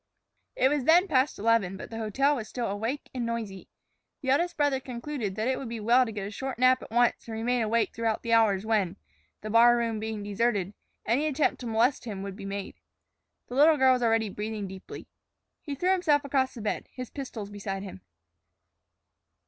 [0.55, 3.69] It was then past eleven, but the hotel was still awake and noisy.
[4.23, 6.89] The eldest brother concluded that it would be well to get a short nap at
[6.89, 8.95] once and remain awake throughout the hours when,
[9.41, 10.73] the bar room being deserted,
[11.05, 12.79] any attempt to molest him would be made.
[13.47, 15.07] The little girl was already breathing deeply.
[15.61, 18.01] He threw himself across the bed, his pistols beside him.